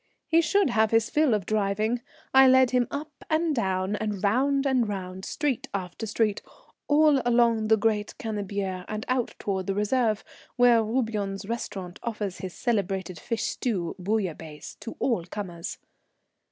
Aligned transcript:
He 0.27 0.41
should 0.41 0.71
have 0.71 0.89
his 0.89 1.11
fill 1.11 1.35
of 1.35 1.45
driving. 1.45 2.01
I 2.33 2.47
led 2.47 2.71
him 2.71 2.87
up 2.89 3.11
and 3.29 3.53
down 3.55 3.95
and 3.97 4.23
round 4.23 4.65
and 4.65 4.89
round, 4.89 5.25
street 5.25 5.67
after 5.75 6.07
street, 6.07 6.41
all 6.87 7.21
along 7.23 7.67
the 7.67 7.77
great 7.77 8.15
Cannebière 8.17 8.83
and 8.87 9.05
out 9.07 9.35
towards 9.37 9.67
the 9.67 9.75
Reserve, 9.75 10.23
where 10.55 10.81
Roubion's 10.83 11.45
Restaurant 11.45 11.99
offers 12.01 12.39
his 12.39 12.55
celebrated 12.55 13.19
fish 13.19 13.43
stew, 13.43 13.95
bouillabaise, 13.99 14.75
to 14.79 14.95
all 14.99 15.23
comers. 15.25 15.77